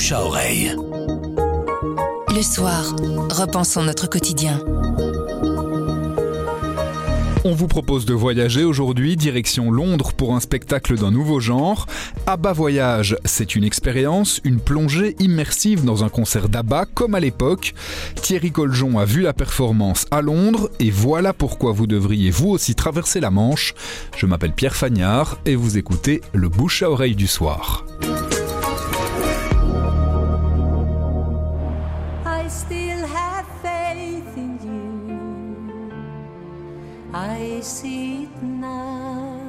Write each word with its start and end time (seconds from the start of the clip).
bouche 0.00 0.12
à 0.12 0.24
oreille. 0.24 0.74
Le 2.34 2.42
soir, 2.42 2.96
repensons 3.30 3.82
notre 3.82 4.08
quotidien. 4.08 4.58
On 7.44 7.52
vous 7.52 7.66
propose 7.66 8.06
de 8.06 8.14
voyager 8.14 8.64
aujourd'hui 8.64 9.18
direction 9.18 9.70
Londres 9.70 10.14
pour 10.14 10.34
un 10.34 10.40
spectacle 10.40 10.96
d'un 10.96 11.10
nouveau 11.10 11.38
genre. 11.38 11.84
ABBA 12.26 12.52
Voyage, 12.54 13.18
c'est 13.26 13.54
une 13.54 13.64
expérience, 13.64 14.40
une 14.44 14.60
plongée 14.60 15.16
immersive 15.18 15.84
dans 15.84 16.02
un 16.02 16.08
concert 16.08 16.48
d'ABBA 16.48 16.86
comme 16.94 17.14
à 17.14 17.20
l'époque. 17.20 17.74
Thierry 18.22 18.52
Coljon 18.52 18.98
a 18.98 19.04
vu 19.04 19.20
la 19.20 19.34
performance 19.34 20.06
à 20.10 20.22
Londres 20.22 20.70
et 20.80 20.90
voilà 20.90 21.34
pourquoi 21.34 21.72
vous 21.72 21.86
devriez 21.86 22.30
vous 22.30 22.48
aussi 22.48 22.74
traverser 22.74 23.20
la 23.20 23.30
Manche. 23.30 23.74
Je 24.16 24.24
m'appelle 24.24 24.54
Pierre 24.54 24.76
Fagnard 24.76 25.36
et 25.44 25.56
vous 25.56 25.76
écoutez 25.76 26.22
le 26.32 26.48
bouche 26.48 26.82
à 26.82 26.90
oreille 26.90 27.16
du 27.16 27.26
soir. 27.26 27.84
Still 32.50 33.06
have 33.06 33.46
faith 33.62 34.36
in 34.36 34.58
you. 34.66 35.92
I 37.14 37.60
see 37.60 38.24
it 38.24 38.42
now. 38.42 39.39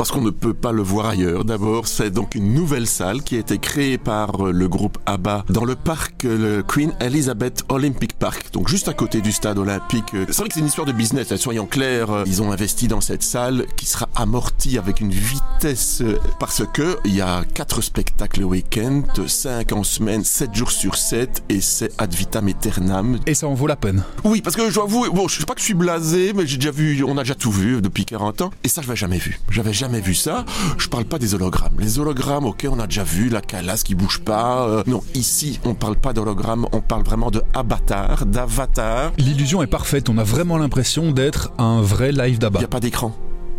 Parce 0.00 0.12
qu'on 0.12 0.22
ne 0.22 0.30
peut 0.30 0.54
pas 0.54 0.72
le 0.72 0.80
voir 0.80 1.08
ailleurs. 1.10 1.44
D'abord, 1.44 1.86
c'est 1.86 2.08
donc 2.08 2.34
une 2.34 2.54
nouvelle 2.54 2.86
salle 2.86 3.22
qui 3.22 3.36
a 3.36 3.38
été 3.40 3.58
créée 3.58 3.98
par 3.98 4.46
euh, 4.46 4.50
le 4.50 4.66
groupe 4.66 4.96
ABBA 5.04 5.44
dans 5.50 5.66
le 5.66 5.74
parc 5.76 6.24
euh, 6.24 6.56
le 6.56 6.62
Queen 6.62 6.94
Elizabeth 7.00 7.64
Olympic 7.68 8.14
Park, 8.14 8.46
donc 8.54 8.70
juste 8.70 8.88
à 8.88 8.94
côté 8.94 9.20
du 9.20 9.30
stade 9.30 9.58
olympique. 9.58 10.14
Euh, 10.14 10.24
C'est 10.30 10.38
vrai 10.38 10.48
que 10.48 10.54
c'est 10.54 10.60
une 10.60 10.68
histoire 10.68 10.86
de 10.86 10.92
business, 10.92 11.32
hein, 11.32 11.36
soyons 11.36 11.66
clairs. 11.66 12.24
Ils 12.24 12.40
ont 12.40 12.50
investi 12.50 12.88
dans 12.88 13.02
cette 13.02 13.22
salle 13.22 13.66
qui 13.76 13.84
sera 13.84 14.08
amortie 14.16 14.78
avec 14.78 15.02
une 15.02 15.10
vitesse 15.10 16.02
parce 16.38 16.62
que 16.72 16.96
il 17.04 17.14
y 17.14 17.20
a 17.20 17.44
quatre 17.52 17.82
spectacles 17.82 18.40
le 18.40 18.46
week-end, 18.46 19.02
cinq 19.26 19.72
en 19.72 19.84
semaine, 19.84 20.24
sept 20.24 20.54
jours 20.54 20.70
sur 20.70 20.96
sept, 20.96 21.42
et 21.50 21.60
c'est 21.60 21.92
ad 22.00 22.14
vitam 22.14 22.48
aeternam. 22.48 23.18
Et 23.26 23.34
ça 23.34 23.48
en 23.48 23.52
vaut 23.52 23.66
la 23.66 23.76
peine. 23.76 24.02
Oui, 24.24 24.40
parce 24.40 24.56
que 24.56 24.66
je 24.70 24.74
dois 24.76 24.84
avouer, 24.84 25.10
bon, 25.10 25.28
je 25.28 25.40
sais 25.40 25.44
pas 25.44 25.52
que 25.52 25.60
je 25.60 25.66
suis 25.66 25.74
blasé, 25.74 26.32
mais 26.34 26.46
j'ai 26.46 26.56
déjà 26.56 26.70
vu, 26.70 27.04
on 27.04 27.18
a 27.18 27.22
déjà 27.22 27.34
tout 27.34 27.52
vu 27.52 27.82
depuis 27.82 28.06
40 28.06 28.40
ans. 28.40 28.50
Et 28.64 28.68
ça, 28.68 28.80
je 28.80 28.86
l'avais 28.86 28.96
jamais 28.96 29.18
vu. 29.18 29.38
J'avais 29.50 29.74
jamais 29.74 29.89
vu 29.98 30.14
ça. 30.14 30.44
Je 30.78 30.86
parle 30.88 31.04
pas 31.06 31.18
des 31.18 31.34
hologrammes. 31.34 31.74
Les 31.80 31.98
hologrammes, 31.98 32.44
ok, 32.44 32.68
on 32.70 32.78
a 32.78 32.86
déjà 32.86 33.02
vu 33.02 33.28
la 33.28 33.40
calasse 33.40 33.82
qui 33.82 33.96
bouge 33.96 34.20
pas. 34.20 34.68
euh, 34.68 34.84
non, 34.86 35.02
ici, 35.14 35.58
on 35.64 35.74
parle 35.74 35.96
pas 35.96 36.12
d'hologrammes, 36.12 36.66
on 36.70 36.80
parle 36.80 37.02
vraiment 37.02 37.32
de 37.32 37.42
avatar, 37.54 38.26
d'avatar. 38.26 39.10
L'illusion 39.18 39.62
est 39.62 39.66
parfaite, 39.66 40.08
on 40.08 40.18
a 40.18 40.22
vraiment 40.24 40.56
l'impression 40.58 41.10
d'être 41.10 41.50
un 41.58 41.80
vrai 41.82 42.12
live 42.12 42.34
Il 42.34 42.38
d'ABBA. 42.38 42.58
n'y 42.60 42.64
a 42.64 42.68
pas 42.68 42.80
d'écran. 42.80 43.12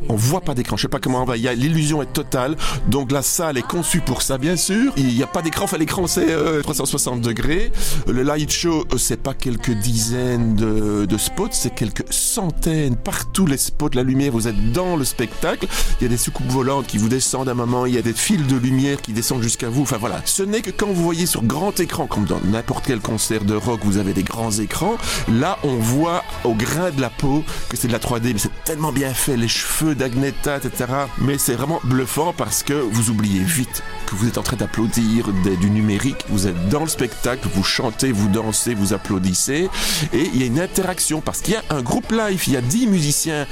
On 0.09 0.15
voit 0.15 0.41
pas 0.41 0.53
d'écran. 0.53 0.77
Je 0.77 0.83
sais 0.83 0.87
pas 0.87 0.99
comment 0.99 1.21
on 1.21 1.25
va. 1.25 1.37
Il 1.37 1.43
y 1.43 1.47
a 1.47 1.53
l'illusion 1.53 2.01
est 2.01 2.13
totale. 2.13 2.55
Donc 2.87 3.11
la 3.11 3.21
salle 3.21 3.57
est 3.57 3.67
conçue 3.67 4.01
pour 4.01 4.21
ça, 4.21 4.37
bien 4.37 4.55
sûr. 4.55 4.93
Il 4.97 5.07
n'y 5.07 5.23
a 5.23 5.27
pas 5.27 5.41
d'écran. 5.41 5.65
Enfin, 5.65 5.77
l'écran 5.77 6.07
c'est 6.07 6.31
euh, 6.31 6.61
360 6.61 7.21
degrés. 7.21 7.71
Le 8.07 8.23
light 8.23 8.51
show, 8.51 8.85
euh, 8.91 8.97
c'est 8.97 9.21
pas 9.21 9.33
quelques 9.33 9.71
dizaines 9.71 10.55
de, 10.55 11.05
de 11.05 11.17
spots, 11.17 11.49
c'est 11.51 11.73
quelques 11.73 12.11
centaines. 12.11 12.95
Partout 12.95 13.45
les 13.45 13.57
spots, 13.57 13.89
la 13.93 14.03
lumière. 14.03 14.31
Vous 14.31 14.47
êtes 14.47 14.71
dans 14.71 14.95
le 14.95 15.05
spectacle. 15.05 15.67
Il 15.99 16.03
y 16.03 16.05
a 16.07 16.09
des 16.09 16.17
soucoupes 16.17 16.49
volantes 16.49 16.87
qui 16.87 16.97
vous 16.97 17.09
descendent 17.09 17.49
à 17.49 17.51
un 17.51 17.55
moment. 17.55 17.85
Il 17.85 17.93
y 17.93 17.97
a 17.97 18.01
des 18.01 18.13
fils 18.13 18.45
de 18.47 18.57
lumière 18.57 19.01
qui 19.01 19.13
descendent 19.13 19.43
jusqu'à 19.43 19.69
vous. 19.69 19.83
Enfin 19.83 19.97
voilà. 19.97 20.21
Ce 20.25 20.43
n'est 20.43 20.61
que 20.61 20.71
quand 20.71 20.87
vous 20.87 21.03
voyez 21.03 21.25
sur 21.25 21.43
grand 21.43 21.79
écran, 21.79 22.07
comme 22.07 22.25
dans 22.25 22.39
n'importe 22.45 22.85
quel 22.85 22.99
concert 22.99 23.43
de 23.43 23.55
rock, 23.55 23.81
vous 23.83 23.97
avez 23.97 24.13
des 24.13 24.23
grands 24.23 24.51
écrans. 24.51 24.97
Là, 25.31 25.57
on 25.63 25.75
voit 25.75 26.23
au 26.43 26.53
grain 26.53 26.91
de 26.91 27.01
la 27.01 27.09
peau 27.09 27.43
que 27.69 27.77
c'est 27.77 27.87
de 27.87 27.93
la 27.93 27.99
3D, 27.99 28.33
mais 28.33 28.39
c'est 28.39 28.63
tellement 28.63 28.91
bien 28.91 29.13
fait, 29.13 29.37
les 29.37 29.47
cheveux 29.47 29.90
d'Agneta, 29.95 30.57
etc. 30.57 30.91
Mais 31.17 31.37
c'est 31.37 31.53
vraiment 31.53 31.79
bluffant 31.83 32.33
parce 32.35 32.63
que 32.63 32.73
vous 32.73 33.09
oubliez 33.09 33.43
vite 33.43 33.83
que 34.05 34.15
vous 34.15 34.27
êtes 34.27 34.37
en 34.37 34.43
train 34.43 34.57
d'applaudir 34.57 35.29
du 35.59 35.69
numérique, 35.69 36.25
vous 36.29 36.47
êtes 36.47 36.69
dans 36.69 36.81
le 36.81 36.87
spectacle, 36.87 37.47
vous 37.53 37.63
chantez, 37.63 38.11
vous 38.11 38.27
dansez, 38.27 38.73
vous 38.73 38.93
applaudissez, 38.93 39.69
et 40.13 40.29
il 40.33 40.39
y 40.39 40.43
a 40.43 40.45
une 40.45 40.59
interaction 40.59 41.21
parce 41.21 41.41
qu'il 41.41 41.53
y 41.53 41.57
a 41.57 41.63
un 41.69 41.81
groupe 41.81 42.11
live, 42.11 42.43
il 42.47 42.53
y 42.53 42.57
a 42.57 42.61
10 42.61 42.87
musiciens, 42.87 43.47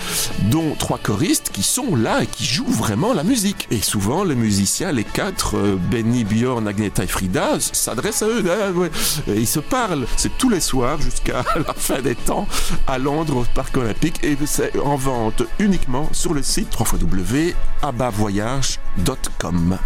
dont 0.51 0.75
trois 0.77 0.97
choristes 0.97 1.49
qui 1.51 1.63
sont 1.63 1.95
là 1.95 2.23
et 2.23 2.27
qui 2.27 2.45
jouent 2.45 2.65
vraiment 2.65 3.13
la 3.13 3.23
musique. 3.23 3.67
Et 3.71 3.81
souvent, 3.81 4.23
les 4.23 4.35
musiciens, 4.35 4.91
les 4.91 5.03
quatre, 5.03 5.57
euh, 5.57 5.77
Benny, 5.91 6.23
Bjorn, 6.23 6.67
Agneta 6.67 7.03
et 7.03 7.07
Frida, 7.07 7.59
s'adressent 7.59 8.23
à 8.23 8.27
eux, 8.27 8.43
ouais. 8.75 8.91
Et 9.27 9.35
ils 9.39 9.47
se 9.47 9.59
parlent. 9.59 10.05
C'est 10.17 10.37
tous 10.37 10.49
les 10.49 10.59
soirs 10.59 10.99
jusqu'à 11.01 11.43
la 11.55 11.73
fin 11.73 12.01
des 12.01 12.15
temps 12.15 12.47
à 12.87 12.97
Londres 12.97 13.37
au 13.37 13.45
Parc 13.53 13.77
Olympique 13.77 14.19
et 14.23 14.37
c'est 14.45 14.77
en 14.79 14.95
vente 14.95 15.43
uniquement 15.59 16.09
le 16.33 16.43
site 16.43 16.69
www.abavoyage.com. 16.79 19.79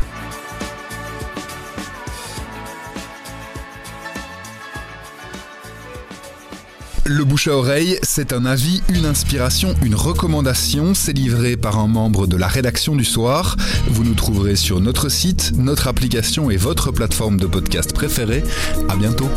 Le 7.06 7.26
bouche 7.26 7.50
à 7.50 7.58
oreille, 7.58 8.00
c'est 8.02 8.32
un 8.32 8.46
avis, 8.46 8.82
une 8.88 9.06
inspiration, 9.06 9.76
une 9.84 9.94
recommandation. 9.94 10.94
C'est 10.94 11.12
livré 11.12 11.58
par 11.58 11.78
un 11.78 11.88
membre 11.88 12.28
de 12.28 12.38
la 12.38 12.48
rédaction 12.48 12.96
du 12.96 13.04
soir. 13.04 13.58
Vous 13.90 14.06
nous 14.06 14.14
trouverez 14.14 14.56
sur 14.56 14.80
notre 14.80 15.10
site, 15.10 15.52
notre 15.58 15.90
application 15.90 16.50
et 16.50 16.56
votre 16.56 16.92
plateforme 16.92 17.38
de 17.38 17.46
podcast 17.46 17.94
préférée. 17.94 18.44
À 18.88 18.96
bientôt. 18.96 19.28